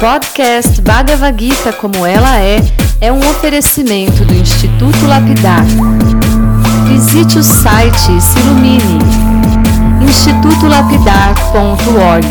podcast 0.00 0.80
Bhagavad 0.80 1.38
Gita 1.38 1.72
como 1.74 2.06
ela 2.06 2.40
é 2.40 2.56
é 3.02 3.12
um 3.12 3.18
oferecimento 3.18 4.24
do 4.24 4.32
Instituto 4.32 5.06
Lapidar. 5.06 5.62
Visite 6.88 7.38
o 7.38 7.42
site 7.42 8.16
e 8.16 8.20
se 8.20 8.38
ilumine. 8.38 8.98
institutolapidar.org 10.02 12.26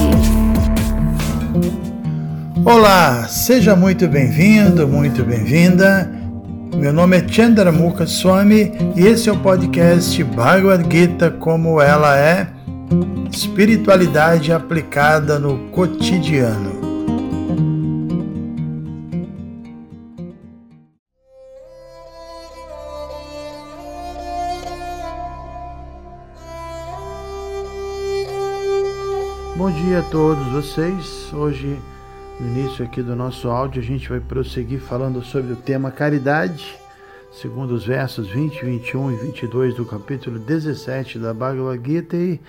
Olá, 2.65 3.27
seja 3.27 3.75
muito 3.75 4.07
bem-vindo, 4.07 4.87
muito 4.87 5.23
bem-vinda. 5.23 6.11
Meu 6.75 6.91
nome 6.91 7.17
é 7.17 7.27
Chandramukha 7.27 8.07
Swami 8.07 8.71
e 8.95 9.05
esse 9.05 9.29
é 9.29 9.31
o 9.31 9.37
podcast 9.37 10.23
Bhagavad 10.23 10.91
Gita 10.91 11.29
como 11.29 11.79
ela 11.79 12.17
é, 12.17 12.47
espiritualidade 13.31 14.51
aplicada 14.51 15.37
no 15.37 15.69
cotidiano. 15.69 16.78
Bom 29.69 29.75
dia 29.83 29.99
a 29.99 30.01
todos 30.01 30.43
vocês. 30.47 31.31
Hoje, 31.31 31.79
no 32.39 32.47
início 32.47 32.83
aqui 32.83 33.03
do 33.03 33.15
nosso 33.15 33.47
áudio, 33.49 33.79
a 33.79 33.85
gente 33.85 34.09
vai 34.09 34.19
prosseguir 34.19 34.79
falando 34.79 35.21
sobre 35.21 35.53
o 35.53 35.55
tema 35.55 35.91
caridade, 35.91 36.75
segundo 37.31 37.75
os 37.75 37.85
versos 37.85 38.27
20, 38.29 38.65
21 38.65 39.11
e 39.11 39.15
22 39.17 39.75
do 39.75 39.85
capítulo 39.85 40.39
17 40.39 41.19
da 41.19 41.35
Bhagavad 41.35 41.79
Gita. 41.87 42.17
E 42.17 42.41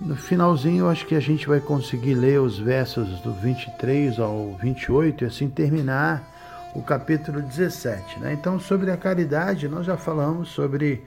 no 0.00 0.14
finalzinho, 0.14 0.88
acho 0.88 1.04
que 1.04 1.16
a 1.16 1.20
gente 1.20 1.48
vai 1.48 1.58
conseguir 1.58 2.14
ler 2.14 2.40
os 2.40 2.60
versos 2.60 3.08
do 3.22 3.32
23 3.32 4.20
ao 4.20 4.56
28 4.62 5.24
e 5.24 5.26
assim 5.26 5.48
terminar 5.48 6.70
o 6.76 6.82
capítulo 6.82 7.42
17. 7.42 8.20
Né? 8.20 8.34
Então, 8.34 8.60
sobre 8.60 8.92
a 8.92 8.96
caridade, 8.96 9.66
nós 9.66 9.84
já 9.84 9.96
falamos 9.96 10.50
sobre 10.50 11.02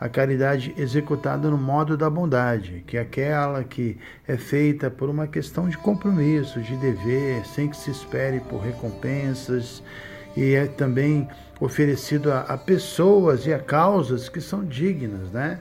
a 0.00 0.08
caridade 0.08 0.74
executada 0.76 1.50
no 1.50 1.58
modo 1.58 1.96
da 1.96 2.10
bondade, 2.10 2.84
que 2.86 2.96
é 2.96 3.00
aquela 3.00 3.64
que 3.64 3.98
é 4.26 4.36
feita 4.36 4.90
por 4.90 5.08
uma 5.08 5.26
questão 5.26 5.68
de 5.68 5.78
compromisso, 5.78 6.60
de 6.60 6.76
dever, 6.76 7.44
sem 7.46 7.68
que 7.68 7.76
se 7.76 7.90
espere 7.90 8.40
por 8.40 8.60
recompensas, 8.60 9.82
e 10.36 10.54
é 10.54 10.66
também 10.66 11.28
oferecido 11.60 12.32
a, 12.32 12.40
a 12.40 12.58
pessoas 12.58 13.46
e 13.46 13.54
a 13.54 13.58
causas 13.58 14.28
que 14.28 14.40
são 14.40 14.64
dignas, 14.64 15.30
né? 15.30 15.60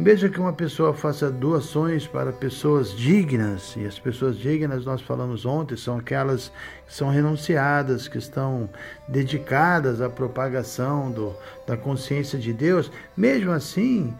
Mesmo 0.00 0.30
que 0.30 0.40
uma 0.40 0.54
pessoa 0.54 0.94
faça 0.94 1.30
doações 1.30 2.06
para 2.06 2.32
pessoas 2.32 2.96
dignas, 2.96 3.76
e 3.76 3.84
as 3.84 3.98
pessoas 3.98 4.38
dignas, 4.38 4.86
nós 4.86 5.02
falamos 5.02 5.44
ontem, 5.44 5.76
são 5.76 5.98
aquelas 5.98 6.50
que 6.86 6.94
são 6.94 7.10
renunciadas, 7.10 8.08
que 8.08 8.16
estão 8.16 8.66
dedicadas 9.06 10.00
à 10.00 10.08
propagação 10.08 11.10
do, 11.10 11.36
da 11.66 11.76
consciência 11.76 12.38
de 12.38 12.50
Deus, 12.50 12.90
mesmo 13.14 13.50
assim, 13.50 14.16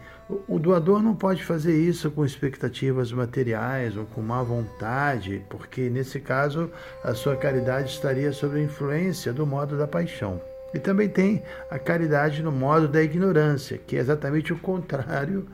o, 0.47 0.59
doador 0.59 1.01
não 1.01 1.15
pode 1.15 1.43
fazer 1.43 1.75
isso 1.75 2.11
com 2.11 2.23
expectativas 2.23 3.11
materiais 3.11 3.97
ou 3.97 4.05
com 4.05 4.21
má 4.21 4.43
vontade, 4.43 5.43
porque 5.49 5.89
nesse 5.89 6.19
caso 6.19 6.69
a 7.03 7.15
sua 7.15 7.35
caridade 7.35 7.89
estaria 7.89 8.31
sob 8.31 8.55
a 8.55 8.63
influência 8.63 9.33
do 9.33 9.47
modo 9.47 9.75
da 9.75 9.87
paixão. 9.87 10.50
E 10.73 10.79
também 10.79 11.09
tem 11.09 11.43
a 11.69 11.77
caridade 11.77 12.41
no 12.41 12.51
modo 12.51 12.87
da 12.87 13.01
ignorância, 13.01 13.77
que 13.77 13.97
é 13.97 13.99
exatamente 13.99 14.53
o 14.53 14.57
contrário 14.59 15.45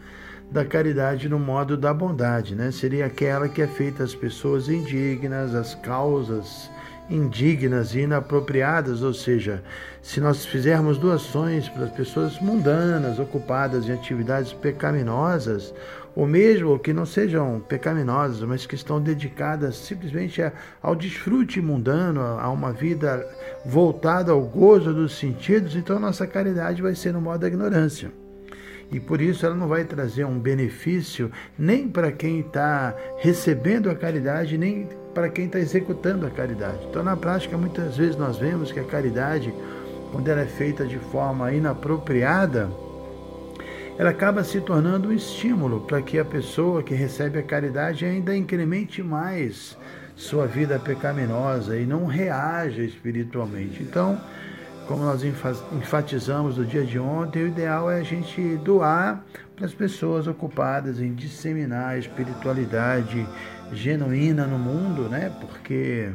da 0.51 0.63
caridade 0.63 1.27
no 1.27 1.39
modo 1.39 1.75
da 1.75 1.93
bondade, 1.93 2.55
né? 2.55 2.71
Seria 2.71 3.05
aquela 3.05 3.49
que 3.49 3.61
é 3.61 3.67
feita 3.67 4.03
às 4.03 4.15
pessoas 4.15 4.69
indignas, 4.69 5.53
às 5.53 5.75
causas 5.75 6.69
indignas 7.09 7.95
e 7.95 8.01
inapropriadas, 8.01 9.01
ou 9.01 9.13
seja, 9.13 9.63
se 10.01 10.19
nós 10.19 10.45
fizermos 10.45 10.97
doações 10.97 11.69
para 11.69 11.85
as 11.85 11.91
pessoas 11.91 12.39
mundanas, 12.39 13.19
ocupadas 13.19 13.87
em 13.87 13.93
atividades 13.93 14.53
pecaminosas, 14.53 15.73
ou 16.15 16.25
mesmo 16.25 16.79
que 16.79 16.91
não 16.93 17.05
sejam 17.05 17.59
pecaminosas, 17.67 18.41
mas 18.41 18.65
que 18.65 18.73
estão 18.73 18.99
dedicadas 18.99 19.77
simplesmente 19.77 20.41
ao 20.81 20.95
desfrute 20.95 21.61
mundano, 21.61 22.21
a 22.21 22.49
uma 22.49 22.73
vida 22.73 23.23
voltada 23.63 24.31
ao 24.31 24.41
gozo 24.41 24.93
dos 24.93 25.17
sentidos, 25.17 25.75
então 25.75 25.99
nossa 25.99 26.25
caridade 26.25 26.81
vai 26.81 26.95
ser 26.95 27.13
no 27.13 27.21
modo 27.21 27.41
da 27.41 27.47
ignorância. 27.47 28.11
E 28.91 28.99
por 28.99 29.21
isso 29.21 29.45
ela 29.45 29.53
não 29.53 29.67
vai 29.67 29.83
trazer 29.83 30.25
um 30.25 30.39
benefício 30.39 31.29
nem 31.59 31.87
para 31.87 32.11
quem 32.11 32.39
está 32.39 32.95
recebendo 33.17 33.89
a 33.89 33.95
caridade, 33.95 34.57
nem 34.57 34.87
para 35.17 35.29
quem 35.29 35.45
está 35.45 35.57
executando 35.57 36.27
a 36.27 36.29
caridade. 36.29 36.85
Então, 36.87 37.03
na 37.03 37.17
prática, 37.17 37.57
muitas 37.57 37.97
vezes 37.97 38.15
nós 38.15 38.37
vemos 38.37 38.71
que 38.71 38.79
a 38.79 38.83
caridade, 38.83 39.51
quando 40.11 40.27
ela 40.27 40.41
é 40.41 40.45
feita 40.45 40.85
de 40.85 40.99
forma 40.99 41.51
inapropriada, 41.51 42.69
ela 43.97 44.11
acaba 44.11 44.43
se 44.43 44.61
tornando 44.61 45.09
um 45.09 45.11
estímulo 45.11 45.81
para 45.81 46.03
que 46.03 46.19
a 46.19 46.23
pessoa 46.23 46.83
que 46.83 46.93
recebe 46.93 47.39
a 47.39 47.41
caridade 47.41 48.05
ainda 48.05 48.37
incremente 48.37 49.01
mais 49.01 49.75
sua 50.15 50.45
vida 50.45 50.77
pecaminosa 50.77 51.75
e 51.75 51.87
não 51.87 52.05
reaja 52.05 52.83
espiritualmente. 52.83 53.81
Então, 53.81 54.21
como 54.87 55.03
nós 55.03 55.23
enfatizamos 55.23 56.59
no 56.59 56.63
dia 56.63 56.83
de 56.83 56.99
ontem, 56.99 57.41
o 57.41 57.47
ideal 57.47 57.89
é 57.89 58.01
a 58.01 58.03
gente 58.03 58.39
doar 58.57 59.25
para 59.55 59.65
as 59.65 59.73
pessoas 59.73 60.27
ocupadas 60.27 61.01
em 61.01 61.11
disseminar 61.15 61.95
a 61.95 61.97
espiritualidade 61.97 63.27
genuína 63.73 64.45
no 64.45 64.57
mundo, 64.57 65.03
né? 65.09 65.31
Porque 65.41 66.11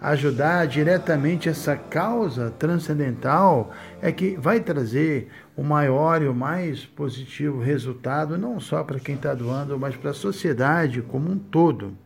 ajudar 0.00 0.66
diretamente 0.66 1.48
essa 1.48 1.76
causa 1.76 2.50
transcendental 2.50 3.72
é 4.00 4.12
que 4.12 4.36
vai 4.36 4.60
trazer 4.60 5.28
o 5.56 5.62
maior 5.62 6.22
e 6.22 6.28
o 6.28 6.34
mais 6.34 6.84
positivo 6.84 7.60
resultado, 7.60 8.38
não 8.38 8.60
só 8.60 8.84
para 8.84 9.00
quem 9.00 9.16
está 9.16 9.34
doando, 9.34 9.78
mas 9.78 9.96
para 9.96 10.10
a 10.10 10.14
sociedade 10.14 11.02
como 11.02 11.30
um 11.30 11.38
todo. 11.38 11.96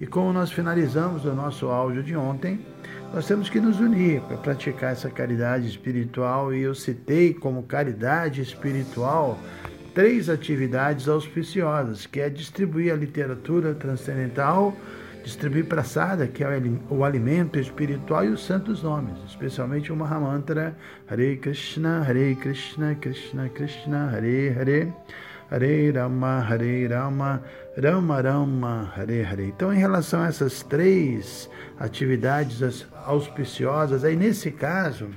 E 0.00 0.06
como 0.06 0.32
nós 0.32 0.50
finalizamos 0.50 1.24
o 1.24 1.32
nosso 1.34 1.66
áudio 1.66 2.02
de 2.02 2.16
ontem, 2.16 2.60
nós 3.12 3.26
temos 3.26 3.48
que 3.48 3.60
nos 3.60 3.80
unir 3.80 4.20
para 4.22 4.36
praticar 4.36 4.92
essa 4.92 5.08
caridade 5.08 5.66
espiritual, 5.66 6.52
e 6.52 6.60
eu 6.60 6.74
citei 6.74 7.32
como 7.32 7.62
caridade 7.62 8.40
espiritual 8.40 9.38
três 9.98 10.28
atividades 10.28 11.08
auspiciosas, 11.08 12.06
que 12.06 12.20
é 12.20 12.30
distribuir 12.30 12.92
a 12.92 12.96
literatura 12.96 13.74
transcendental 13.74 14.72
distribuir 15.24 15.64
prasada, 15.64 16.28
que 16.28 16.44
é 16.44 16.62
o 16.88 17.02
alimento 17.02 17.58
espiritual, 17.58 18.24
e 18.24 18.28
os 18.28 18.46
santos 18.46 18.84
nomes, 18.84 19.18
especialmente 19.26 19.92
o 19.92 19.96
Mahamantra 19.96 20.76
Hare 21.10 21.36
Krishna, 21.38 22.06
Hare 22.08 22.36
Krishna, 22.36 22.94
Krishna 22.94 23.48
Krishna, 23.48 24.08
Hare 24.08 24.50
Hare, 24.56 24.92
Hare 25.50 25.90
Rama, 25.90 26.46
Hare 26.48 26.86
Rama, 26.86 27.42
Rama 27.76 28.20
Rama, 28.20 28.92
Hare 28.96 29.24
Hare. 29.24 29.46
Então, 29.48 29.74
em 29.74 29.78
relação 29.78 30.22
a 30.22 30.28
essas 30.28 30.62
três 30.62 31.50
atividades 31.76 32.86
auspiciosas, 33.04 34.04
aí 34.04 34.14
nesse 34.14 34.52
caso, 34.52 35.10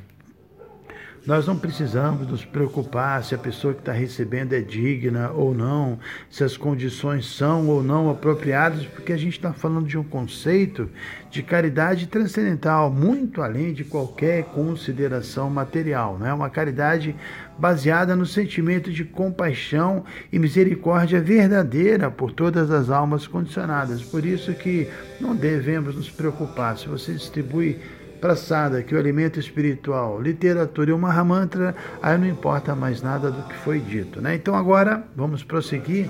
nós 1.25 1.45
não 1.45 1.55
precisamos 1.55 2.27
nos 2.27 2.43
preocupar 2.43 3.23
se 3.23 3.35
a 3.35 3.37
pessoa 3.37 3.75
que 3.75 3.81
está 3.81 3.91
recebendo 3.91 4.53
é 4.53 4.59
digna 4.59 5.29
ou 5.29 5.53
não, 5.53 5.99
se 6.31 6.43
as 6.43 6.57
condições 6.57 7.27
são 7.27 7.67
ou 7.67 7.83
não 7.83 8.09
apropriadas, 8.09 8.85
porque 8.85 9.13
a 9.13 9.17
gente 9.17 9.33
está 9.33 9.53
falando 9.53 9.87
de 9.87 9.99
um 9.99 10.03
conceito 10.03 10.89
de 11.29 11.43
caridade 11.43 12.07
transcendental, 12.07 12.89
muito 12.89 13.41
além 13.41 13.71
de 13.71 13.83
qualquer 13.83 14.45
consideração 14.45 15.47
material. 15.47 16.17
Né? 16.17 16.33
Uma 16.33 16.49
caridade 16.49 17.15
baseada 17.57 18.15
no 18.15 18.25
sentimento 18.25 18.91
de 18.91 19.05
compaixão 19.05 20.03
e 20.31 20.39
misericórdia 20.39 21.21
verdadeira 21.21 22.09
por 22.09 22.31
todas 22.31 22.71
as 22.71 22.89
almas 22.89 23.27
condicionadas. 23.27 24.01
Por 24.01 24.25
isso 24.25 24.53
que 24.55 24.89
não 25.19 25.35
devemos 25.35 25.95
nos 25.95 26.09
preocupar 26.09 26.75
se 26.79 26.87
você 26.87 27.13
distribui 27.13 27.79
praçada, 28.21 28.83
que 28.83 28.93
o 28.93 28.99
alimento 28.99 29.39
espiritual, 29.39 30.21
literatura 30.21 30.91
e 30.91 30.93
o 30.93 30.97
Mahamantra, 30.97 31.75
aí 32.01 32.17
não 32.17 32.27
importa 32.27 32.75
mais 32.75 33.01
nada 33.01 33.31
do 33.31 33.41
que 33.43 33.55
foi 33.55 33.79
dito. 33.79 34.21
Né? 34.21 34.35
Então 34.35 34.55
agora 34.55 35.03
vamos 35.15 35.43
prosseguir 35.43 36.09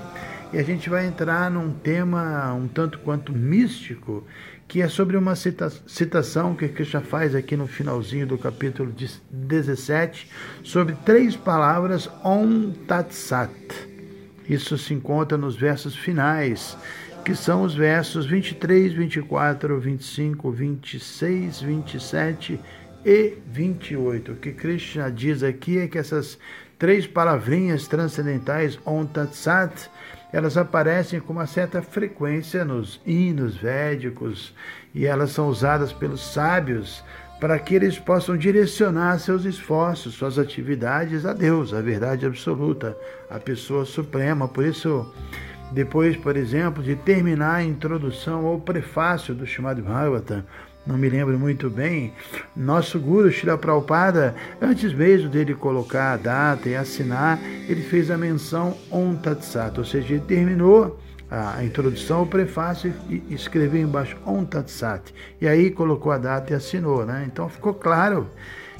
e 0.52 0.58
a 0.58 0.62
gente 0.62 0.90
vai 0.90 1.06
entrar 1.06 1.50
num 1.50 1.72
tema 1.72 2.52
um 2.52 2.68
tanto 2.68 2.98
quanto 2.98 3.32
místico, 3.32 4.24
que 4.68 4.82
é 4.82 4.88
sobre 4.88 5.16
uma 5.16 5.34
cita 5.34 5.70
citação 5.86 6.54
que 6.54 6.68
Krishna 6.68 7.00
faz 7.00 7.34
aqui 7.34 7.56
no 7.56 7.66
finalzinho 7.66 8.26
do 8.26 8.36
capítulo 8.36 8.92
17, 9.30 10.30
sobre 10.62 10.94
três 11.06 11.34
palavras 11.34 12.10
Om 12.22 12.70
Tat 12.86 13.12
Sat. 13.14 13.50
Isso 14.48 14.76
se 14.76 14.92
encontra 14.92 15.38
nos 15.38 15.56
versos 15.56 15.96
finais 15.96 16.76
que 17.24 17.34
são 17.36 17.62
os 17.62 17.74
versos 17.74 18.26
23, 18.26 18.92
24, 18.92 19.78
25, 19.78 20.50
26, 20.50 21.60
27 21.60 22.60
e 23.04 23.34
28. 23.46 24.32
O 24.32 24.36
que 24.36 24.52
Krishna 24.52 25.10
diz 25.10 25.42
aqui 25.42 25.78
é 25.78 25.86
que 25.86 25.98
essas 25.98 26.38
três 26.78 27.06
palavrinhas 27.06 27.86
transcendentais, 27.86 28.78
Om 28.84 29.06
Tat 29.06 29.36
Sat, 29.36 29.90
elas 30.32 30.56
aparecem 30.56 31.20
com 31.20 31.32
uma 31.32 31.46
certa 31.46 31.80
frequência 31.80 32.64
nos 32.64 33.00
hinos 33.06 33.56
védicos 33.56 34.52
e 34.94 35.06
elas 35.06 35.30
são 35.30 35.48
usadas 35.48 35.92
pelos 35.92 36.32
sábios 36.32 37.04
para 37.38 37.58
que 37.58 37.74
eles 37.74 37.98
possam 37.98 38.36
direcionar 38.36 39.18
seus 39.18 39.44
esforços, 39.44 40.14
suas 40.14 40.38
atividades 40.38 41.26
a 41.26 41.32
Deus, 41.32 41.74
a 41.74 41.80
verdade 41.80 42.24
absoluta, 42.24 42.96
a 43.28 43.38
pessoa 43.38 43.84
suprema. 43.84 44.46
Por 44.48 44.64
isso, 44.64 45.12
depois, 45.72 46.16
por 46.16 46.36
exemplo, 46.36 46.82
de 46.82 46.94
terminar 46.94 47.56
a 47.56 47.64
introdução 47.64 48.44
ou 48.44 48.60
prefácio 48.60 49.34
do 49.34 49.44
Srimad 49.44 49.80
Bhagavatam, 49.80 50.44
não 50.86 50.98
me 50.98 51.08
lembro 51.08 51.38
muito 51.38 51.70
bem, 51.70 52.12
nosso 52.56 52.98
guru 52.98 53.30
Shila 53.30 53.56
Prabhupada, 53.56 54.34
antes 54.60 54.92
mesmo 54.92 55.28
dele 55.28 55.54
colocar 55.54 56.12
a 56.12 56.16
data 56.16 56.68
e 56.68 56.74
assinar, 56.74 57.38
ele 57.68 57.82
fez 57.82 58.10
a 58.10 58.18
menção 58.18 58.76
Om 58.90 59.14
Tat 59.14 59.44
Sat, 59.44 59.78
ou 59.78 59.84
seja, 59.84 60.14
ele 60.14 60.24
terminou 60.26 60.98
a 61.30 61.64
introdução, 61.64 62.24
o 62.24 62.26
prefácio 62.26 62.92
e 63.08 63.22
escreveu 63.30 63.80
embaixo 63.80 64.16
Om 64.26 64.44
Tat 64.44 64.68
Sat. 64.68 65.14
E 65.40 65.48
aí 65.48 65.70
colocou 65.70 66.12
a 66.12 66.18
data 66.18 66.52
e 66.52 66.56
assinou, 66.56 67.06
né? 67.06 67.24
Então 67.26 67.48
ficou 67.48 67.72
claro 67.72 68.28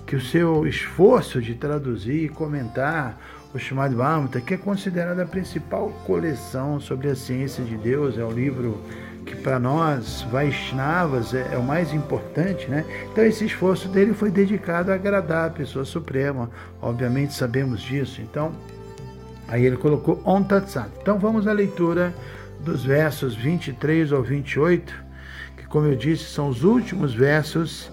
que 0.04 0.16
o 0.16 0.20
seu 0.20 0.66
esforço 0.66 1.40
de 1.40 1.54
traduzir 1.54 2.24
e 2.24 2.28
comentar 2.28 3.18
o 3.54 3.58
Srimad 3.58 3.94
Bhagavatam, 3.94 4.40
que 4.40 4.54
é 4.54 4.56
considerada 4.56 5.22
a 5.22 5.26
principal 5.26 5.90
coleção 6.06 6.80
sobre 6.80 7.08
a 7.08 7.14
ciência 7.14 7.62
de 7.62 7.76
Deus, 7.76 8.16
é 8.16 8.24
o 8.24 8.30
livro 8.30 8.80
que 9.26 9.36
para 9.36 9.58
nós 9.58 10.22
Vaishnavas 10.30 11.34
é, 11.34 11.50
é, 11.52 11.56
o 11.56 11.62
mais 11.62 11.92
importante, 11.92 12.68
né? 12.68 12.84
Então 13.10 13.24
esse 13.24 13.44
esforço 13.44 13.88
dele 13.88 14.14
foi 14.14 14.30
dedicado 14.30 14.90
a 14.90 14.94
agradar 14.94 15.48
a 15.48 15.50
pessoa 15.50 15.84
suprema, 15.84 16.50
obviamente 16.80 17.34
sabemos 17.34 17.80
disso. 17.80 18.20
Então 18.20 18.52
aí 19.46 19.64
ele 19.64 19.76
colocou 19.76 20.20
On 20.24 20.42
Tatsat. 20.42 20.90
Então 21.00 21.18
vamos 21.18 21.46
à 21.46 21.52
leitura 21.52 22.12
dos 22.60 22.84
versos 22.84 23.34
23 23.34 24.12
ao 24.12 24.22
28, 24.22 24.92
que 25.56 25.66
como 25.66 25.86
eu 25.86 25.94
disse 25.94 26.24
são 26.24 26.48
os 26.48 26.64
últimos 26.64 27.14
versos 27.14 27.90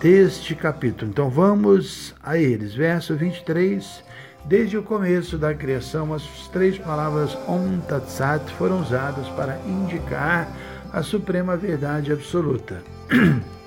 deste 0.00 0.54
capítulo. 0.54 1.10
Então 1.10 1.28
vamos 1.28 2.14
a 2.22 2.38
eles. 2.38 2.74
Verso 2.74 3.16
23 3.16 4.04
Desde 4.44 4.78
o 4.78 4.82
começo 4.82 5.36
da 5.36 5.52
criação, 5.52 6.14
as 6.14 6.22
três 6.52 6.78
palavras 6.78 7.36
Om 7.46 7.80
Tat 7.86 8.08
Sat 8.08 8.50
foram 8.54 8.80
usadas 8.80 9.28
para 9.30 9.58
indicar 9.66 10.48
a 10.92 11.02
suprema 11.02 11.56
verdade 11.56 12.12
absoluta. 12.12 12.82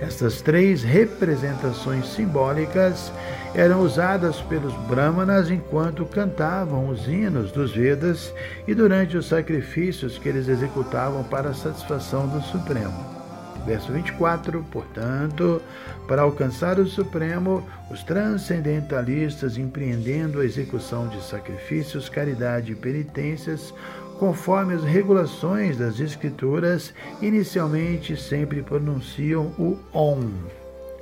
Estas 0.00 0.40
três 0.40 0.82
representações 0.82 2.06
simbólicas 2.08 3.12
eram 3.54 3.80
usadas 3.82 4.40
pelos 4.40 4.74
Brahmanas 4.86 5.50
enquanto 5.50 6.06
cantavam 6.06 6.88
os 6.88 7.06
hinos 7.06 7.52
dos 7.52 7.72
Vedas 7.74 8.32
e 8.66 8.74
durante 8.74 9.16
os 9.16 9.26
sacrifícios 9.26 10.16
que 10.16 10.28
eles 10.28 10.48
executavam 10.48 11.22
para 11.24 11.50
a 11.50 11.54
satisfação 11.54 12.26
do 12.28 12.40
Supremo. 12.40 13.19
Verso 13.66 13.92
24: 13.92 14.64
Portanto, 14.70 15.60
para 16.08 16.22
alcançar 16.22 16.78
o 16.78 16.86
Supremo, 16.86 17.66
os 17.90 18.02
transcendentalistas, 18.02 19.56
empreendendo 19.56 20.40
a 20.40 20.44
execução 20.44 21.08
de 21.08 21.22
sacrifícios, 21.22 22.08
caridade 22.08 22.72
e 22.72 22.76
penitências, 22.76 23.72
conforme 24.18 24.74
as 24.74 24.84
regulações 24.84 25.78
das 25.78 26.00
Escrituras, 26.00 26.92
inicialmente 27.22 28.16
sempre 28.16 28.62
pronunciam 28.62 29.46
o 29.58 29.78
Om. 29.92 30.30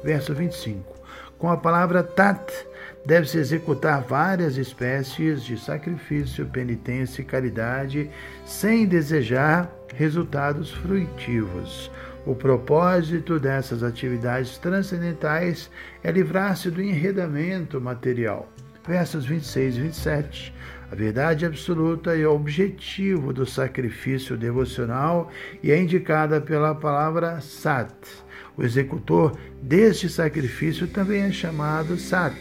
Verso 0.03 0.35
25. 0.35 0.99
Com 1.39 1.49
a 1.49 1.57
palavra 1.57 2.03
Tat, 2.03 2.53
deve-se 3.07 3.39
executar 3.39 4.03
várias 4.03 4.57
espécies 4.57 5.43
de 5.43 5.57
sacrifício, 5.59 6.47
penitência 6.47 7.23
e 7.23 7.25
caridade, 7.25 8.11
sem 8.45 8.87
desejar 8.87 9.71
resultados 9.95 10.73
fruitivos. 10.73 11.91
O 12.27 12.35
propósito 12.35 13.39
dessas 13.39 13.83
atividades 13.83 14.59
transcendentais 14.59 15.71
é 16.03 16.11
livrar-se 16.11 16.71
do 16.71 16.83
enredamento 16.83 17.81
material. 17.81 18.49
Versos 18.87 19.25
26 19.25 19.77
e 19.77 19.81
27. 19.81 20.55
A 20.91 20.95
verdade 20.95 21.45
absoluta 21.45 22.17
é 22.17 22.27
o 22.27 22.35
objetivo 22.35 23.33
do 23.33 23.45
sacrifício 23.45 24.37
devocional 24.37 25.31
e 25.63 25.71
é 25.71 25.81
indicada 25.81 26.41
pela 26.41 26.75
palavra 26.75 27.41
Sat. 27.41 27.93
O 28.57 28.63
executor 28.63 29.39
deste 29.63 30.09
sacrifício 30.09 30.89
também 30.89 31.23
é 31.23 31.31
chamado 31.31 31.99
Sat, 31.99 32.37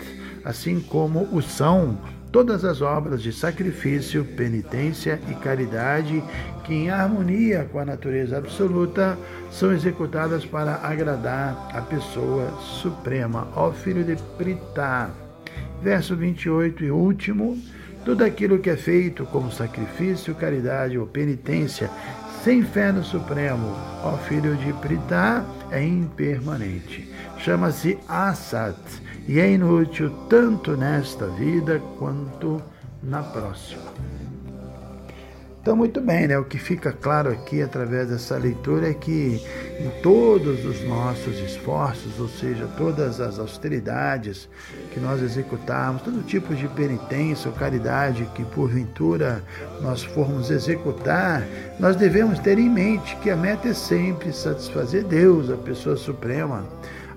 assim 0.45 0.79
como 0.79 1.27
o 1.35 1.41
são 1.41 1.99
todas 2.31 2.63
as 2.65 2.81
obras 2.81 3.21
de 3.21 3.31
sacrifício, 3.31 4.23
penitência 4.23 5.19
e 5.29 5.33
caridade 5.35 6.23
que, 6.63 6.73
em 6.73 6.89
harmonia 6.89 7.67
com 7.71 7.79
a 7.79 7.85
natureza 7.85 8.37
absoluta, 8.37 9.17
são 9.51 9.71
executadas 9.71 10.45
para 10.45 10.75
agradar 10.75 11.69
a 11.73 11.81
pessoa 11.81 12.51
suprema, 12.61 13.47
ó 13.55 13.71
filho 13.71 14.03
de 14.03 14.15
Prita. 14.37 15.09
Verso 15.81 16.15
28 16.15 16.83
e 16.83 16.91
último: 16.91 17.57
tudo 18.03 18.23
aquilo 18.23 18.59
que 18.59 18.69
é 18.69 18.77
feito 18.77 19.25
como 19.25 19.51
sacrifício, 19.51 20.33
caridade 20.33 20.97
ou 20.97 21.05
penitência, 21.05 21.89
sem 22.43 22.63
fé 22.63 22.91
no 22.91 23.03
Supremo, 23.03 23.75
ó 24.03 24.15
filho 24.17 24.55
de 24.55 24.71
Prita, 24.73 25.43
é 25.71 25.83
impermanente. 25.83 27.16
Chama-se 27.39 27.97
Asat 28.07 28.77
e 29.27 29.39
é 29.39 29.51
inútil 29.51 30.09
tanto 30.29 30.75
nesta 30.75 31.27
vida 31.27 31.81
quanto 31.97 32.61
na 33.03 33.21
próxima. 33.21 33.83
Então, 35.67 35.75
muito 35.75 35.99
bem, 35.99 36.29
né? 36.29 36.39
o 36.39 36.45
que 36.45 36.57
fica 36.57 36.93
claro 36.93 37.29
aqui 37.29 37.61
através 37.61 38.07
dessa 38.07 38.37
leitura 38.37 38.89
é 38.89 38.93
que 38.93 39.41
em 39.81 40.01
todos 40.01 40.63
os 40.63 40.81
nossos 40.87 41.37
esforços, 41.39 42.17
ou 42.21 42.29
seja, 42.29 42.65
todas 42.77 43.19
as 43.19 43.37
austeridades 43.37 44.47
que 44.93 44.99
nós 45.01 45.21
executarmos, 45.21 46.03
todo 46.03 46.23
tipo 46.23 46.55
de 46.55 46.69
penitência 46.69 47.49
ou 47.49 47.53
caridade 47.53 48.25
que 48.33 48.45
porventura 48.45 49.43
nós 49.81 50.03
formos 50.03 50.49
executar, 50.49 51.45
nós 51.77 51.97
devemos 51.97 52.39
ter 52.39 52.57
em 52.57 52.69
mente 52.69 53.17
que 53.17 53.29
a 53.29 53.35
meta 53.35 53.67
é 53.67 53.73
sempre 53.73 54.31
satisfazer 54.31 55.03
Deus, 55.03 55.49
a 55.49 55.57
pessoa 55.57 55.97
suprema 55.97 56.65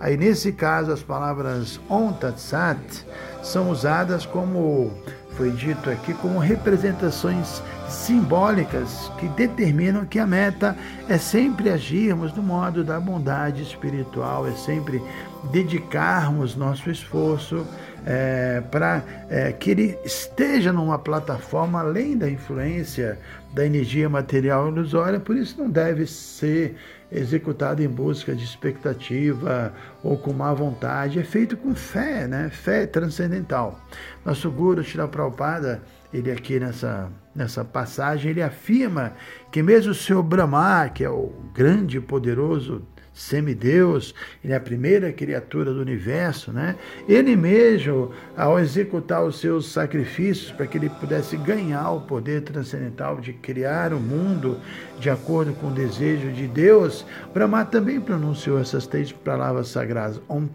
Aí, 0.01 0.17
nesse 0.17 0.51
caso, 0.51 0.91
as 0.91 1.03
palavras 1.03 1.79
Om 1.89 2.13
Tat 2.15 2.41
Sat 2.41 3.07
são 3.43 3.71
usadas 3.71 4.25
como 4.25 4.91
foi 5.37 5.51
dito 5.51 5.89
aqui, 5.89 6.15
como 6.15 6.39
representações 6.39 7.63
simbólicas 7.89 9.11
que 9.19 9.29
determinam 9.29 10.05
que 10.05 10.19
a 10.19 10.27
meta 10.27 10.77
é 11.09 11.19
sempre 11.19 11.71
agirmos 11.71 12.33
no 12.35 12.43
modo 12.43 12.85
da 12.85 12.99
bondade 13.01 13.63
espiritual, 13.63 14.47
é 14.47 14.53
sempre 14.53 15.03
dedicarmos 15.51 16.57
nosso 16.57 16.91
esforço 16.91 17.67
é, 18.07 18.63
para 18.71 19.03
é, 19.29 19.53
que 19.53 19.71
ele 19.71 19.99
esteja 20.05 20.73
numa 20.73 20.99
plataforma 20.99 21.81
além 21.81 22.17
da 22.17 22.29
influência 22.31 23.19
da 23.53 23.67
energia 23.67 24.09
material 24.09 24.69
ilusória, 24.69 25.19
por 25.19 25.37
isso 25.37 25.57
não 25.59 25.69
deve 25.69 26.07
ser 26.07 26.77
executado 27.13 27.83
em 27.83 27.89
busca 27.89 28.35
de 28.35 28.45
expectativa 28.45 29.73
ou 30.03 30.17
com 30.17 30.33
má 30.33 30.53
vontade, 30.55 31.19
é 31.19 31.25
feito 31.25 31.57
com 31.57 31.75
fé, 31.75 32.27
né? 32.27 32.51
fé 32.51 32.87
transcendental. 32.87 33.81
Nosso 34.25 34.51
Guru 34.51 34.83
Shila 34.83 35.09
Prabhupada, 35.09 35.83
ele 36.13 36.31
aqui 36.31 36.61
nessa, 36.61 37.11
nessa 37.35 37.65
passagem, 37.65 38.31
ele 38.31 38.43
afirma 38.43 39.13
que 39.51 39.63
mesmo 39.63 39.93
o 39.93 39.95
Senhor 39.95 40.23
Brahma, 40.23 40.89
que 40.89 41.05
é 41.05 41.11
o 41.11 41.33
grande 41.55 41.99
e 41.99 42.01
poderoso 42.01 42.87
semideus, 43.21 44.15
ele 44.43 44.53
é 44.53 44.57
a 44.57 44.61
primeira 44.61 45.13
criatura 45.13 45.73
do 45.73 45.81
universo, 45.81 46.53
né? 46.53 46.77
Ele 47.07 47.37
mesmo, 47.37 48.11
ao 48.37 48.59
executar 48.59 49.23
os 49.23 49.39
seus 49.39 49.71
sacrifícios 49.71 50.51
para 50.51 50.67
que 50.67 50.79
ele 50.79 50.89
pudesse 50.89 51.37
ganhar 51.37 51.91
o 51.91 52.01
poder 52.01 52.43
transcendental 52.43 53.21
de 53.21 53.35
criar 53.35 53.93
o 53.93 54.01
mundo 54.01 54.59
de 54.99 55.11
acordo 55.11 55.53
com 55.53 55.69
o 55.69 55.73
desejo 55.73 56.33
de 56.33 56.47
Deus, 56.47 57.05
Brahma 57.35 57.65
também 57.65 58.01
pronunciou 58.01 58.59
essas 58.59 58.87
três 58.87 59.13
palavras 59.13 59.69
sagradas, 59.69 60.21
Om 60.29 60.49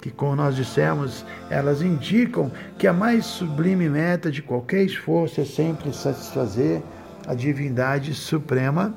que, 0.00 0.10
como 0.10 0.36
nós 0.36 0.54
dissemos, 0.54 1.24
elas 1.48 1.80
indicam 1.80 2.52
que 2.78 2.86
a 2.86 2.92
mais 2.92 3.24
sublime 3.24 3.88
meta 3.88 4.30
de 4.30 4.42
qualquer 4.42 4.84
esforço 4.84 5.40
é 5.40 5.44
sempre 5.44 5.94
satisfazer 5.94 6.82
a 7.26 7.34
divindade 7.34 8.12
suprema 8.12 8.94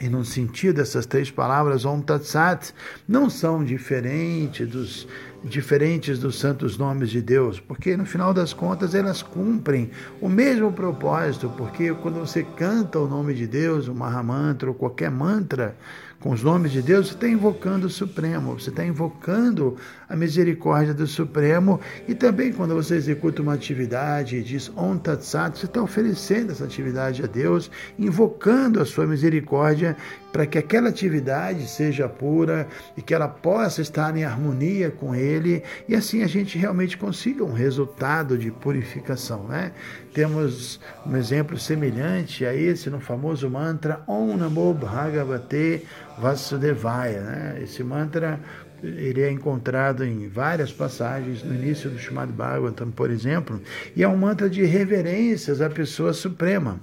e 0.00 0.08
no 0.08 0.24
sentido, 0.24 0.80
essas 0.80 1.04
três 1.04 1.30
palavras, 1.30 1.84
Om 1.84 2.00
Tat 2.00 2.24
Sat, 2.24 2.72
não 3.06 3.28
são 3.28 3.62
diferentes 3.62 4.66
dos 4.66 5.06
diferentes 5.44 6.18
dos 6.18 6.38
santos 6.38 6.76
nomes 6.76 7.10
de 7.10 7.22
Deus, 7.22 7.58
porque 7.58 7.96
no 7.96 8.04
final 8.04 8.34
das 8.34 8.52
contas 8.52 8.94
elas 8.94 9.22
cumprem 9.22 9.90
o 10.20 10.28
mesmo 10.28 10.72
propósito, 10.72 11.52
porque 11.56 11.92
quando 11.94 12.20
você 12.20 12.42
canta 12.42 12.98
o 12.98 13.08
nome 13.08 13.34
de 13.34 13.46
Deus, 13.46 13.88
o 13.88 13.94
Mahamantra 13.94 14.68
ou 14.68 14.74
qualquer 14.74 15.10
mantra, 15.10 15.76
com 16.20 16.32
os 16.32 16.42
nomes 16.42 16.70
de 16.70 16.82
Deus, 16.82 17.08
você 17.08 17.14
está 17.14 17.26
invocando 17.26 17.86
o 17.86 17.90
Supremo, 17.90 18.52
você 18.52 18.68
está 18.68 18.84
invocando 18.84 19.76
a 20.06 20.14
misericórdia 20.14 20.92
do 20.92 21.06
Supremo 21.06 21.80
e 22.06 22.14
também 22.14 22.52
quando 22.52 22.74
você 22.74 22.94
executa 22.94 23.40
uma 23.40 23.54
atividade 23.54 24.36
e 24.36 24.42
diz 24.42 24.70
Om 24.76 24.98
Tat 24.98 25.22
Sat, 25.22 25.58
você 25.58 25.64
está 25.64 25.82
oferecendo 25.82 26.52
essa 26.52 26.64
atividade 26.64 27.22
a 27.22 27.26
Deus, 27.26 27.70
invocando 27.98 28.80
a 28.80 28.84
sua 28.84 29.06
misericórdia 29.06 29.96
para 30.32 30.46
que 30.46 30.58
aquela 30.58 30.88
atividade 30.88 31.66
seja 31.66 32.08
pura 32.08 32.68
e 32.96 33.02
que 33.02 33.14
ela 33.14 33.28
possa 33.28 33.82
estar 33.82 34.16
em 34.16 34.24
harmonia 34.24 34.90
com 34.90 35.14
Ele 35.14 35.62
e 35.88 35.94
assim 35.94 36.22
a 36.22 36.26
gente 36.26 36.56
realmente 36.56 36.96
consiga 36.96 37.44
um 37.44 37.52
resultado 37.52 38.38
de 38.38 38.50
purificação. 38.50 39.44
Né? 39.44 39.72
Temos 40.14 40.80
um 41.06 41.16
exemplo 41.16 41.58
semelhante 41.58 42.44
a 42.44 42.54
esse 42.54 42.88
no 42.90 43.00
famoso 43.00 43.48
mantra 43.50 44.02
Om 44.06 44.36
Namo 44.36 44.72
Bhagavate 44.74 45.84
Vasudevaya. 46.18 47.20
Né? 47.22 47.60
Esse 47.62 47.82
mantra 47.82 48.38
ele 48.82 49.20
é 49.20 49.30
encontrado 49.30 50.04
em 50.04 50.26
várias 50.28 50.72
passagens 50.72 51.42
no 51.42 51.54
início 51.54 51.90
do 51.90 51.98
Srimad 51.98 52.32
Bhagavatam, 52.32 52.90
por 52.90 53.10
exemplo, 53.10 53.60
e 53.94 54.02
é 54.02 54.08
um 54.08 54.16
mantra 54.16 54.48
de 54.48 54.64
reverências 54.64 55.60
à 55.60 55.68
pessoa 55.68 56.14
suprema 56.14 56.80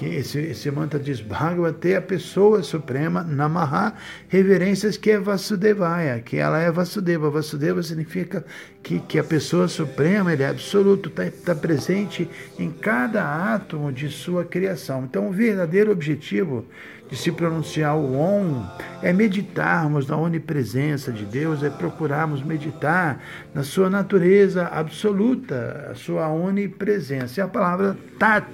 que 0.00 0.06
esse, 0.06 0.38
esse 0.38 0.70
mantra 0.70 0.98
diz 0.98 1.20
Bhagavate, 1.20 1.94
a 1.94 2.00
pessoa 2.00 2.62
suprema, 2.62 3.22
Namaha, 3.22 3.92
reverências 4.28 4.96
que 4.96 5.10
é 5.10 5.18
Vasudevaya, 5.18 6.22
que 6.22 6.38
ela 6.38 6.58
é 6.58 6.70
Vasudeva. 6.70 7.28
Vasudeva 7.28 7.82
significa 7.82 8.42
que, 8.82 8.98
que 9.00 9.18
a 9.18 9.24
pessoa 9.24 9.68
suprema, 9.68 10.32
ele 10.32 10.42
é 10.42 10.48
absoluto, 10.48 11.10
está 11.10 11.30
tá 11.44 11.54
presente 11.54 12.26
em 12.58 12.70
cada 12.70 13.52
átomo 13.54 13.92
de 13.92 14.08
sua 14.08 14.42
criação. 14.42 15.04
Então, 15.04 15.28
o 15.28 15.32
verdadeiro 15.32 15.92
objetivo 15.92 16.64
de 17.10 17.14
se 17.14 17.30
pronunciar 17.30 17.94
o 17.94 18.14
Om 18.14 18.64
é 19.02 19.12
meditarmos 19.12 20.06
na 20.06 20.16
onipresença 20.16 21.12
de 21.12 21.26
Deus, 21.26 21.62
é 21.62 21.68
procurarmos 21.68 22.42
meditar 22.42 23.20
na 23.52 23.62
sua 23.62 23.90
natureza 23.90 24.66
absoluta, 24.66 25.88
a 25.90 25.94
sua 25.94 26.26
onipresença. 26.32 27.38
E 27.38 27.42
a 27.42 27.48
palavra 27.48 27.98
Tat 28.18 28.48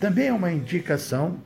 também 0.00 0.28
é 0.28 0.32
uma 0.32 0.52
indicação 0.52 1.38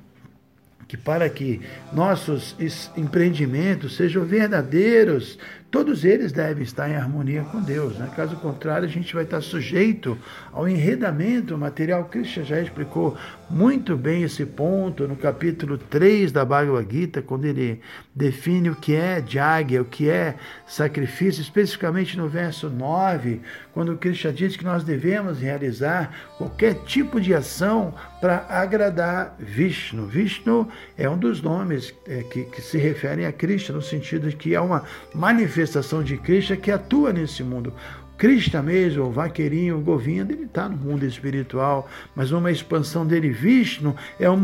que 0.88 0.96
para 0.96 1.28
que 1.28 1.60
nossos 1.92 2.56
empreendimentos 2.96 3.94
sejam 3.94 4.24
verdadeiros, 4.24 5.38
todos 5.70 6.04
eles 6.04 6.32
devem 6.32 6.62
estar 6.62 6.88
em 6.88 6.96
harmonia 6.96 7.42
com 7.42 7.60
Deus. 7.60 7.98
Né? 7.98 8.10
Caso 8.16 8.36
contrário, 8.36 8.86
a 8.86 8.90
gente 8.90 9.14
vai 9.14 9.24
estar 9.24 9.40
sujeito 9.40 10.16
ao 10.52 10.68
enredamento 10.68 11.56
material. 11.58 12.06
Krishna 12.06 12.42
já 12.42 12.60
explicou 12.60 13.16
muito 13.50 13.96
bem 13.96 14.22
esse 14.22 14.46
ponto 14.46 15.06
no 15.06 15.16
capítulo 15.16 15.76
3 15.76 16.32
da 16.32 16.44
Bhagavad 16.44 16.88
Gita, 16.90 17.20
quando 17.20 17.44
ele 17.44 17.80
define 18.14 18.70
o 18.70 18.76
que 18.76 18.94
é 18.94 19.22
jagya, 19.26 19.82
o 19.82 19.84
que 19.84 20.08
é 20.08 20.36
sacrifício, 20.66 21.42
especificamente 21.42 22.16
no 22.16 22.28
verso 22.28 22.68
9, 22.70 23.40
quando 23.72 23.96
Krishna 23.96 24.32
diz 24.32 24.56
que 24.56 24.64
nós 24.64 24.82
devemos 24.82 25.38
realizar 25.38 26.10
qualquer 26.36 26.74
tipo 26.84 27.20
de 27.20 27.34
ação 27.34 27.94
para 28.20 28.46
agradar 28.48 29.36
Vishnu. 29.38 30.06
Vishnu 30.06 30.68
é 30.96 31.08
um 31.08 31.16
dos 31.16 31.40
nomes 31.40 31.94
é, 32.06 32.22
que, 32.22 32.60
se 32.60 32.78
referem 32.78 33.26
a 33.26 33.32
Krishna, 33.32 33.76
no 33.76 33.82
sentido 33.82 34.28
de 34.28 34.36
que 34.36 34.54
é 34.54 34.60
uma 34.60 34.82
manifestação 35.14 35.57
de 36.04 36.16
Krishna 36.16 36.56
que 36.56 36.70
atua 36.70 37.12
nesse 37.12 37.42
mundo. 37.42 37.72
Krishna 38.18 38.60
mesmo, 38.60 39.04
o 39.04 39.12
vaqueirinho, 39.12 39.78
o 39.78 39.80
Govinda, 39.80 40.32
ele 40.32 40.42
está 40.42 40.68
no 40.68 40.76
mundo 40.76 41.06
espiritual, 41.06 41.88
mas 42.16 42.32
uma 42.32 42.50
expansão 42.50 43.06
dele, 43.06 43.30
Vishnu, 43.30 43.94
é 44.18 44.28
o 44.28 44.36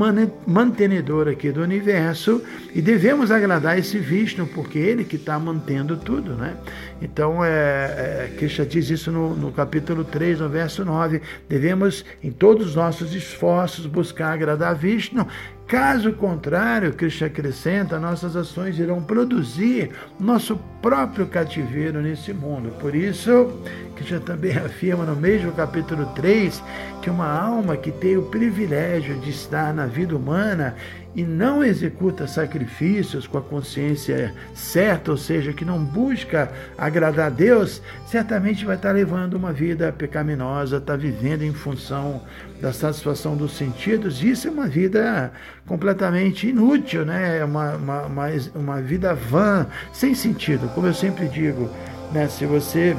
mantenedor 0.46 1.26
aqui 1.26 1.50
do 1.50 1.60
universo 1.60 2.40
e 2.72 2.80
devemos 2.80 3.32
agradar 3.32 3.76
esse 3.76 3.98
Vishnu, 3.98 4.46
porque 4.46 4.78
ele 4.78 5.02
que 5.02 5.16
está 5.16 5.36
mantendo 5.40 5.96
tudo, 5.96 6.36
né? 6.36 6.56
Então, 7.02 7.44
é, 7.44 8.30
é, 8.40 8.64
diz 8.64 8.90
isso 8.90 9.10
no, 9.10 9.34
no 9.34 9.50
capítulo 9.50 10.04
3, 10.04 10.38
no 10.38 10.48
verso 10.48 10.84
9, 10.84 11.20
devemos, 11.48 12.04
em 12.22 12.30
todos 12.30 12.68
os 12.68 12.74
nossos 12.76 13.12
esforços, 13.12 13.86
buscar 13.86 14.32
agradar 14.32 14.76
Vishnu 14.76 15.26
Caso 15.66 16.12
contrário, 16.12 16.92
Krishna 16.92 17.26
acrescenta, 17.26 17.98
nossas 17.98 18.36
ações 18.36 18.78
irão 18.78 19.02
produzir 19.02 19.90
nosso 20.20 20.56
próprio 20.82 21.26
cativeiro 21.26 22.02
nesse 22.02 22.34
mundo. 22.34 22.70
Por 22.78 22.94
isso, 22.94 23.50
Krishna 23.94 24.20
também 24.20 24.56
afirma 24.56 25.04
no 25.04 25.16
mesmo 25.16 25.52
capítulo 25.52 26.06
3 26.14 26.62
que 27.00 27.10
uma 27.10 27.26
alma 27.26 27.76
que 27.76 27.90
tem 27.90 28.16
o 28.16 28.22
privilégio 28.22 29.18
de 29.20 29.30
estar 29.30 29.72
na 29.72 29.86
vida 29.86 30.16
humana 30.16 30.74
e 31.14 31.22
não 31.22 31.62
executa 31.62 32.26
sacrifícios 32.26 33.26
com 33.26 33.38
a 33.38 33.42
consciência 33.42 34.34
certa, 34.52 35.12
ou 35.12 35.16
seja, 35.16 35.52
que 35.52 35.64
não 35.64 35.78
busca 35.78 36.50
agradar 36.76 37.26
a 37.26 37.30
Deus, 37.30 37.80
certamente 38.06 38.64
vai 38.64 38.74
estar 38.74 38.90
levando 38.90 39.34
uma 39.34 39.52
vida 39.52 39.92
pecaminosa, 39.92 40.78
está 40.78 40.96
vivendo 40.96 41.42
em 41.42 41.52
função 41.52 42.22
da 42.60 42.72
satisfação 42.72 43.36
dos 43.36 43.56
sentidos. 43.56 44.24
Isso 44.24 44.48
é 44.48 44.50
uma 44.50 44.66
vida 44.66 45.32
completamente 45.66 46.48
inútil, 46.48 47.04
né? 47.04 47.38
É 47.38 47.44
uma, 47.44 47.76
uma, 47.76 48.02
uma, 48.02 48.26
uma 48.54 48.80
vida 48.80 49.14
vã, 49.14 49.66
sem 49.92 50.14
sentido. 50.14 50.68
Como 50.74 50.88
eu 50.88 50.94
sempre 50.94 51.28
digo, 51.28 51.70
né? 52.12 52.26
se 52.26 52.44
você 52.44 52.96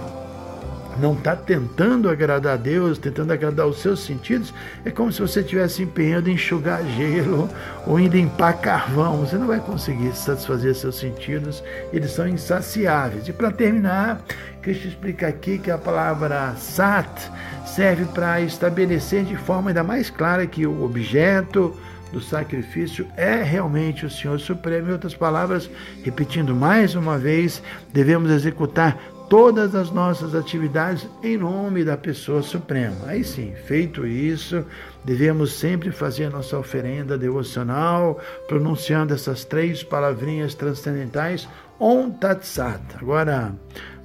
não 0.99 1.13
está 1.13 1.35
tentando 1.35 2.09
agradar 2.09 2.53
a 2.53 2.57
Deus, 2.57 2.97
tentando 2.97 3.33
agradar 3.33 3.67
os 3.67 3.79
seus 3.81 3.99
sentidos, 3.99 4.53
é 4.83 4.91
como 4.91 5.11
se 5.11 5.21
você 5.21 5.41
estivesse 5.41 5.83
empenhando 5.83 6.29
em 6.29 6.33
enxugar 6.33 6.83
gelo 6.95 7.49
ou 7.85 7.99
em 7.99 8.07
limpar 8.07 8.53
carvão. 8.59 9.17
Você 9.17 9.37
não 9.37 9.47
vai 9.47 9.59
conseguir 9.59 10.15
satisfazer 10.15 10.75
seus 10.75 10.97
sentidos, 10.97 11.63
eles 11.91 12.11
são 12.11 12.27
insaciáveis. 12.27 13.27
E 13.27 13.33
para 13.33 13.51
terminar, 13.51 14.21
Cristo 14.61 14.87
explica 14.87 15.27
aqui 15.27 15.57
que 15.57 15.71
a 15.71 15.77
palavra 15.77 16.55
sat 16.57 17.31
serve 17.65 18.05
para 18.05 18.41
estabelecer 18.41 19.23
de 19.23 19.35
forma 19.35 19.69
ainda 19.69 19.83
mais 19.83 20.09
clara 20.09 20.47
que 20.47 20.65
o 20.65 20.83
objeto 20.83 21.75
do 22.11 22.21
sacrifício 22.21 23.05
é 23.17 23.43
realmente 23.43 24.05
o 24.05 24.09
Senhor 24.09 24.39
Supremo. 24.39 24.89
Em 24.89 24.93
outras 24.93 25.13
palavras, 25.13 25.69
repetindo 26.03 26.55
mais 26.55 26.95
uma 26.95 27.17
vez, 27.17 27.61
devemos 27.91 28.31
executar 28.31 28.97
todas 29.29 29.75
as 29.75 29.91
nossas 29.91 30.35
atividades 30.35 31.07
em 31.23 31.37
nome 31.37 31.83
da 31.83 31.97
pessoa 31.97 32.41
suprema. 32.41 33.07
Aí 33.07 33.23
sim, 33.23 33.53
feito 33.65 34.05
isso, 34.05 34.65
devemos 35.03 35.53
sempre 35.53 35.91
fazer 35.91 36.29
nossa 36.29 36.57
oferenda 36.57 37.17
devocional, 37.17 38.19
pronunciando 38.47 39.13
essas 39.13 39.43
três 39.43 39.83
palavrinhas 39.83 40.55
transcendentais, 40.55 41.47
Om 41.79 42.11
Tat 42.11 42.45
Sat. 42.45 42.81
Agora, 43.01 43.53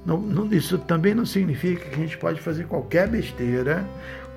não, 0.05 0.17
não, 0.19 0.51
isso 0.51 0.77
também 0.79 1.13
não 1.13 1.25
significa 1.25 1.85
que 1.85 1.95
a 1.95 1.97
gente 1.97 2.17
pode 2.17 2.41
fazer 2.41 2.65
qualquer 2.65 3.07
besteira, 3.07 3.85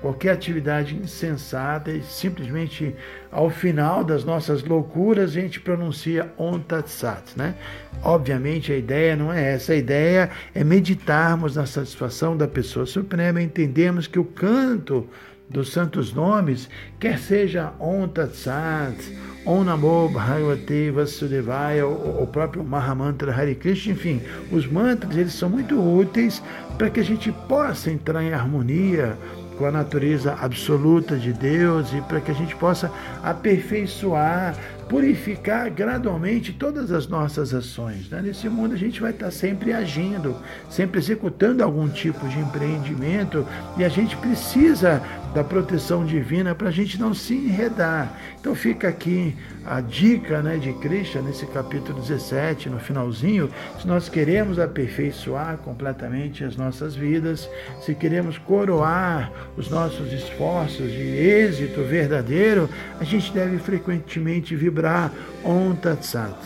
qualquer 0.05 0.33
atividade 0.33 0.95
insensata 0.95 1.89
e 1.89 2.03
simplesmente 2.03 2.95
ao 3.31 3.49
final 3.49 4.03
das 4.03 4.23
nossas 4.23 4.63
loucuras 4.63 5.31
a 5.31 5.41
gente 5.41 5.59
pronuncia 5.59 6.31
Om 6.37 6.59
Tat 6.59 6.87
Sat, 6.87 7.35
né? 7.35 7.55
Obviamente 8.03 8.71
a 8.71 8.77
ideia 8.77 9.15
não 9.15 9.33
é 9.33 9.53
essa, 9.53 9.73
a 9.73 9.75
ideia 9.75 10.29
é 10.53 10.63
meditarmos 10.63 11.55
na 11.55 11.65
satisfação 11.65 12.37
da 12.37 12.47
pessoa 12.47 12.85
suprema, 12.85 13.41
entendemos 13.41 14.05
que 14.05 14.19
o 14.19 14.23
canto 14.23 15.09
dos 15.49 15.71
santos 15.71 16.13
nomes, 16.13 16.69
quer 16.99 17.17
seja 17.17 17.73
Om 17.79 18.07
Tat 18.09 18.35
Sat, 18.35 18.95
Om 19.43 19.63
Namo 19.63 20.07
Bhagavate 20.09 20.91
Vasudevaya, 20.91 21.87
o 21.87 22.27
próprio 22.27 22.63
Mahamantra 22.63 23.33
Hare 23.33 23.55
Krishna, 23.55 23.93
enfim, 23.93 24.21
os 24.51 24.67
mantras 24.67 25.17
eles 25.17 25.33
são 25.33 25.49
muito 25.49 25.81
úteis 25.81 26.43
para 26.77 26.91
que 26.91 26.99
a 26.99 27.03
gente 27.03 27.31
possa 27.47 27.89
entrar 27.89 28.23
em 28.23 28.33
harmonia 28.33 29.17
com 29.57 29.65
a 29.65 29.71
natureza 29.71 30.33
absoluta 30.33 31.17
de 31.17 31.33
Deus 31.33 31.93
e 31.93 32.01
para 32.01 32.21
que 32.21 32.31
a 32.31 32.33
gente 32.33 32.55
possa 32.55 32.91
aperfeiçoar, 33.23 34.55
purificar 34.87 35.69
gradualmente 35.69 36.53
todas 36.53 36.91
as 36.91 37.07
nossas 37.07 37.53
ações. 37.53 38.09
Né? 38.09 38.21
Nesse 38.21 38.47
mundo 38.49 38.73
a 38.73 38.77
gente 38.77 39.01
vai 39.01 39.11
estar 39.11 39.31
sempre 39.31 39.73
agindo, 39.73 40.35
sempre 40.69 40.99
executando 40.99 41.63
algum 41.63 41.87
tipo 41.87 42.27
de 42.27 42.39
empreendimento 42.39 43.45
e 43.77 43.83
a 43.83 43.89
gente 43.89 44.15
precisa 44.17 45.01
da 45.35 45.43
proteção 45.43 46.05
divina 46.05 46.55
para 46.55 46.69
a 46.69 46.71
gente 46.71 46.97
não 46.97 47.13
se 47.13 47.33
enredar. 47.35 48.17
Então 48.39 48.55
fica 48.55 48.87
aqui 48.87 49.35
a 49.65 49.81
dica 49.81 50.41
né, 50.41 50.55
de 50.55 50.71
Krishna 50.73 51.21
nesse 51.21 51.45
capítulo 51.47 51.99
17, 51.99 52.69
no 52.69 52.79
finalzinho, 52.79 53.49
se 53.77 53.85
nós 53.85 54.07
queremos 54.07 54.57
aperfeiçoar 54.57 55.57
completamente 55.57 56.45
as 56.45 56.55
nossas 56.55 56.95
vidas, 56.95 57.49
se 57.81 57.93
queremos 57.93 58.37
coroar 58.37 59.29
os 59.57 59.69
nossos 59.69 60.13
esforços 60.13 60.89
de 60.89 61.01
êxito 61.01 61.83
verdadeiro, 61.83 62.69
a 62.97 63.03
gente 63.03 63.33
deve 63.33 63.57
frequentemente 63.57 64.55
vibrar 64.55 65.11
Om 65.43 65.75
Tat 65.75 66.01
Sat. 66.01 66.37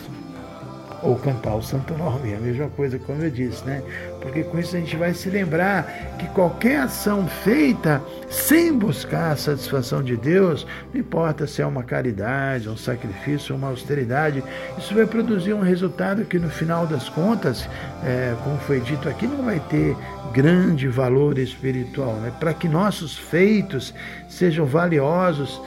ou 1.02 1.16
cantar 1.16 1.54
o 1.54 1.62
Santo 1.62 1.94
Nome, 1.96 2.34
a 2.34 2.40
mesma 2.40 2.68
coisa, 2.70 2.98
como 2.98 3.22
eu 3.22 3.30
disse, 3.30 3.64
né? 3.64 3.82
Porque 4.20 4.42
com 4.42 4.58
isso 4.58 4.76
a 4.76 4.78
gente 4.78 4.96
vai 4.96 5.14
se 5.14 5.30
lembrar 5.30 6.16
que 6.18 6.26
qualquer 6.28 6.80
ação 6.80 7.26
feita 7.26 8.02
sem 8.28 8.76
buscar 8.76 9.32
a 9.32 9.36
satisfação 9.36 10.02
de 10.02 10.16
Deus, 10.16 10.66
não 10.92 11.00
importa 11.00 11.46
se 11.46 11.62
é 11.62 11.66
uma 11.66 11.82
caridade, 11.82 12.68
um 12.68 12.76
sacrifício, 12.76 13.54
uma 13.54 13.68
austeridade, 13.68 14.44
isso 14.78 14.94
vai 14.94 15.06
produzir 15.06 15.54
um 15.54 15.62
resultado 15.62 16.24
que 16.24 16.38
no 16.38 16.50
final 16.50 16.86
das 16.86 17.08
contas, 17.08 17.68
é, 18.04 18.34
como 18.44 18.58
foi 18.58 18.80
dito 18.80 19.08
aqui, 19.08 19.26
não 19.26 19.44
vai 19.44 19.60
ter 19.68 19.96
grande 20.32 20.86
valor 20.86 21.38
espiritual, 21.38 22.14
né? 22.16 22.32
Para 22.38 22.54
que 22.54 22.68
nossos 22.68 23.18
feitos 23.18 23.92
sejam 24.28 24.64
valiosos 24.64 25.60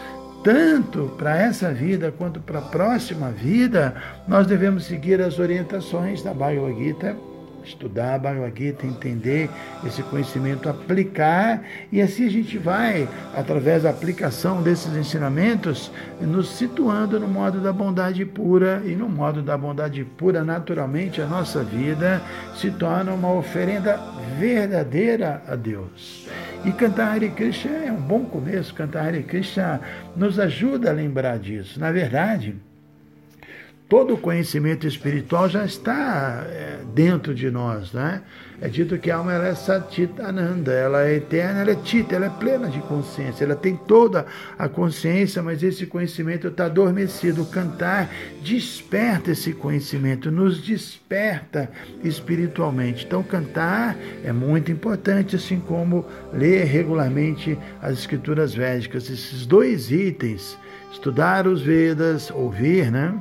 tanto 0.43 1.13
para 1.17 1.38
essa 1.38 1.74
vida 1.74 2.12
quanto 2.12 2.39
para 2.39 2.60
a 2.60 2.63
próxima 2.63 3.31
vida, 3.31 3.95
nós 4.27 4.45
devemos 4.45 4.86
seguir 4.86 5.22
as 5.22 5.39
orientações 5.39 6.22
da 6.22 6.33
Bhagavad 6.33 6.77
Gita, 6.77 7.15
estudar 7.63 8.15
a 8.15 8.20
Bhagavad 8.20 8.53
Gita, 8.58 8.86
entender 8.86 9.50
esse 9.86 10.03
conhecimento, 10.03 10.70
aplicar, 10.70 11.63
e 11.91 12.01
assim 12.01 12.25
a 12.25 12.29
gente 12.29 12.58
vai, 12.58 13.08
através 13.36 13.84
da 13.84 13.89
aplicação 13.89 14.62
desses 14.62 14.96
ensinamentos, 14.96 15.91
nos 16.22 16.50
situando 16.50 17.20
no 17.20 17.27
modo 17.27 17.60
da 17.60 17.74
bondade 17.74 18.25
pura, 18.25 18.82
e 18.86 18.96
no 18.96 19.10
modo 19.10 19.41
da 19.41 19.58
bondade 19.58 20.03
pura, 20.03 20.43
naturalmente, 20.43 21.22
a 21.22 21.25
nossa 21.25 21.63
vida 21.63 22.22
se 22.55 22.72
torna 22.72 23.13
uma 23.13 23.32
oferenda 23.34 24.00
verdadeira 24.39 25.41
a 25.48 25.55
Deus. 25.55 26.27
E 26.65 26.72
cantar 26.72 27.13
Hare 27.13 27.29
Krishna 27.29 27.72
é 27.86 27.91
um 27.91 28.01
bom 28.01 28.25
começo, 28.25 28.74
cantar 28.74 29.08
Hare 29.08 29.24
Krishna 29.24 29.82
nos 30.15 30.39
ajuda 30.39 30.89
a 30.89 30.93
lembrar 30.93 31.38
disso. 31.38 31.79
Na 31.79 31.91
verdade, 31.91 32.55
todo 33.93 34.15
o 34.15 34.17
conhecimento 34.17 34.88
espiritual 34.88 35.47
já 35.47 35.63
está 35.63 36.43
é, 36.47 36.79
dentro 36.95 37.35
de 37.35 37.51
nós, 37.51 37.93
né? 37.93 38.23
É 38.59 38.67
dito 38.67 38.97
que 38.97 39.12
a 39.12 39.17
alma 39.17 39.31
ela 39.31 39.50
é 39.50 39.53
satitananda, 39.53 40.71
ela 40.71 41.03
é 41.03 41.17
eterna, 41.17 41.62
ela 41.62 41.69
é 41.69 41.75
tita, 41.75 42.15
ela 42.15 42.25
é 42.25 42.29
plena 42.29 42.69
de 42.69 42.79
consciência, 42.79 43.43
ela 43.43 43.55
tem 43.55 43.75
toda 43.75 44.25
a 44.57 44.67
consciência, 44.67 45.43
mas 45.43 45.62
esse 45.62 45.85
conhecimento 45.85 46.47
está 46.47 46.65
adormecido. 46.65 47.45
Cantar 47.45 48.09
desperta 48.41 49.29
esse 49.29 49.53
conhecimento, 49.53 50.31
nos 50.31 50.59
desperta 50.59 51.69
espiritualmente. 52.03 53.05
Então, 53.05 53.21
cantar 53.21 53.95
é 54.23 54.31
muito 54.31 54.71
importante, 54.71 55.35
assim 55.35 55.59
como 55.59 56.03
ler 56.33 56.63
regularmente 56.63 57.59
as 57.79 58.00
escrituras 58.00 58.55
védicas. 58.55 59.07
Esses 59.07 59.45
dois 59.45 59.91
itens, 59.91 60.57
estudar 60.91 61.45
os 61.45 61.62
Vedas, 61.62 62.31
ouvir, 62.31 62.91
né? 62.91 63.13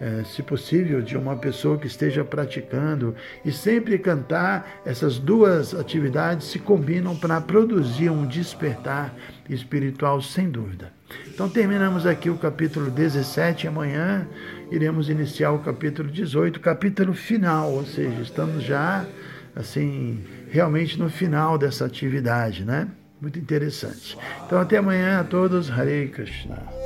É, 0.00 0.24
se 0.24 0.42
possível, 0.42 1.00
de 1.00 1.16
uma 1.16 1.36
pessoa 1.36 1.78
que 1.78 1.86
esteja 1.86 2.24
praticando 2.24 3.14
e 3.44 3.50
sempre 3.50 3.98
cantar, 3.98 4.80
essas 4.84 5.18
duas 5.18 5.74
atividades 5.74 6.48
se 6.48 6.58
combinam 6.58 7.16
para 7.16 7.40
produzir 7.40 8.10
um 8.10 8.26
despertar 8.26 9.14
espiritual, 9.48 10.20
sem 10.20 10.50
dúvida. 10.50 10.92
Então 11.28 11.48
terminamos 11.48 12.06
aqui 12.06 12.28
o 12.28 12.36
capítulo 12.36 12.90
17. 12.90 13.68
Amanhã 13.68 14.26
iremos 14.70 15.08
iniciar 15.08 15.52
o 15.52 15.60
capítulo 15.60 16.10
18, 16.10 16.60
capítulo 16.60 17.14
final, 17.14 17.72
ou 17.72 17.84
seja, 17.84 18.20
estamos 18.20 18.64
já 18.64 19.06
assim 19.54 20.22
realmente 20.50 20.98
no 20.98 21.08
final 21.08 21.56
dessa 21.56 21.86
atividade, 21.86 22.64
né? 22.64 22.88
Muito 23.20 23.38
interessante. 23.38 24.18
Então 24.44 24.60
até 24.60 24.76
amanhã 24.76 25.20
a 25.20 25.24
todos. 25.24 25.70
Hare 25.70 26.08
Krishna. 26.08 26.85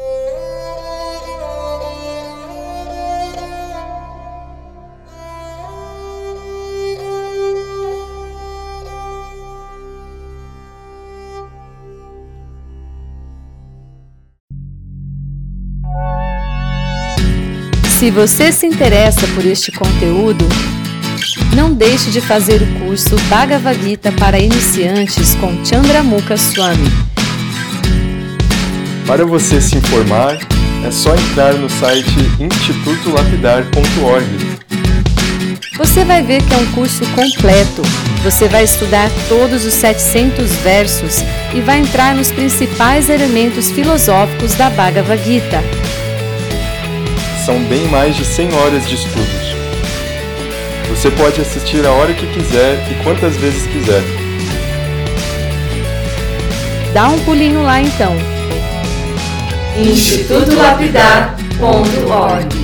Se 18.01 18.11
você 18.11 18.51
se 18.51 18.67
interessa 18.67 19.27
por 19.35 19.45
este 19.45 19.71
conteúdo, 19.71 20.49
não 21.55 21.71
deixe 21.71 22.11
de 22.11 22.19
fazer 22.23 22.63
o 22.63 22.67
curso 22.81 23.15
Bhagavad 23.29 23.79
Gita 23.79 24.11
para 24.13 24.39
iniciantes 24.39 25.35
com 25.35 25.63
Chandramukha 25.63 26.35
Swami. 26.39 26.91
Para 29.07 29.27
você 29.27 29.61
se 29.61 29.77
informar, 29.77 30.39
é 30.83 30.91
só 30.91 31.15
entrar 31.15 31.53
no 31.53 31.69
site 31.69 32.09
institutolapidar.org. 32.41 34.27
Você 35.77 36.03
vai 36.03 36.23
ver 36.23 36.43
que 36.43 36.55
é 36.55 36.57
um 36.57 36.73
curso 36.73 37.05
completo. 37.09 37.83
Você 38.25 38.49
vai 38.49 38.65
estudar 38.65 39.11
todos 39.29 39.67
os 39.67 39.75
700 39.75 40.51
versos 40.63 41.19
e 41.55 41.61
vai 41.61 41.81
entrar 41.81 42.15
nos 42.15 42.33
principais 42.33 43.11
elementos 43.11 43.71
filosóficos 43.71 44.55
da 44.55 44.71
Bhagavad 44.71 45.23
Gita 45.23 45.63
são 47.51 47.59
bem 47.65 47.89
mais 47.89 48.15
de 48.15 48.25
100 48.25 48.55
horas 48.55 48.89
de 48.89 48.95
estudos. 48.95 49.57
Você 50.89 51.11
pode 51.11 51.41
assistir 51.41 51.85
a 51.85 51.91
hora 51.91 52.15
que 52.15 52.25
quiser 52.29 52.87
e 52.89 52.95
quantas 53.03 53.37
vezes 53.37 53.67
quiser. 53.67 54.01
Dá 56.95 57.09
um 57.09 57.19
pulinho 57.25 57.65
lá 57.65 57.83
então. 57.83 58.17
institutolapidar.org 59.77 62.60